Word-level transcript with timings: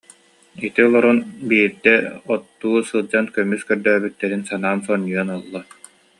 Ити 0.67 0.79
олорон 0.87 1.17
биирдэ 1.49 1.93
оттуу 2.35 2.77
сылдьан 2.89 3.25
көмүс 3.35 3.61
көрдөөбүттэрин 3.69 4.41
санаан 4.49 4.79
сонньуйан 4.87 5.29
ылла 5.37 5.61